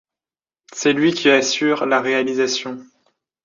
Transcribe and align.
C'est 0.73 0.93
lui 0.93 1.13
qui 1.13 1.29
assure 1.29 1.85
la 1.85 2.01
réalisation. 2.01 2.83